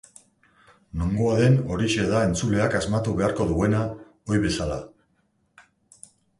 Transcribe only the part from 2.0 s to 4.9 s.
da entzuleak asmatu beharko duena, ohi bezala.